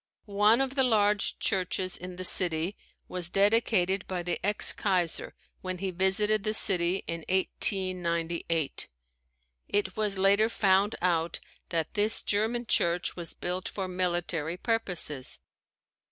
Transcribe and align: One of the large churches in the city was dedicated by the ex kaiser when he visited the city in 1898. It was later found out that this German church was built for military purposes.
One 0.25 0.61
of 0.61 0.73
the 0.73 0.83
large 0.83 1.37
churches 1.37 1.95
in 1.95 2.15
the 2.15 2.25
city 2.25 2.75
was 3.07 3.29
dedicated 3.29 4.03
by 4.07 4.23
the 4.23 4.43
ex 4.43 4.73
kaiser 4.73 5.35
when 5.61 5.77
he 5.77 5.91
visited 5.91 6.43
the 6.43 6.55
city 6.55 7.03
in 7.05 7.19
1898. 7.29 8.87
It 9.69 9.95
was 9.95 10.17
later 10.17 10.49
found 10.49 10.95
out 11.03 11.39
that 11.69 11.93
this 11.93 12.23
German 12.23 12.65
church 12.65 13.15
was 13.15 13.35
built 13.35 13.69
for 13.69 13.87
military 13.87 14.57
purposes. 14.57 15.37